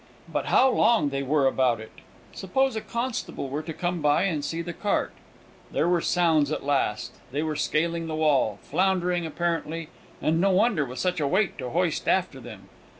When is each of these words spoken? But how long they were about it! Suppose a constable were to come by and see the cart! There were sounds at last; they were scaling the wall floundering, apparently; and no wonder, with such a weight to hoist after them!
But 0.27 0.47
how 0.47 0.67
long 0.67 1.09
they 1.09 1.21
were 1.21 1.45
about 1.45 1.79
it! 1.79 1.91
Suppose 2.33 2.75
a 2.75 2.81
constable 2.81 3.49
were 3.49 3.61
to 3.61 3.71
come 3.71 4.01
by 4.01 4.23
and 4.23 4.43
see 4.43 4.63
the 4.63 4.73
cart! 4.73 5.11
There 5.71 5.87
were 5.87 6.01
sounds 6.01 6.51
at 6.51 6.63
last; 6.65 7.13
they 7.31 7.43
were 7.43 7.55
scaling 7.55 8.07
the 8.07 8.15
wall 8.15 8.57
floundering, 8.63 9.27
apparently; 9.27 9.89
and 10.19 10.41
no 10.41 10.49
wonder, 10.49 10.85
with 10.85 10.97
such 10.97 11.19
a 11.19 11.27
weight 11.27 11.55
to 11.59 11.69
hoist 11.69 12.07
after 12.07 12.39
them! 12.39 12.67